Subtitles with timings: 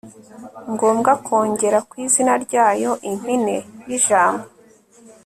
[0.71, 3.55] ngombwa kongera ku izina ryayo impine
[3.87, 4.45] y ijambo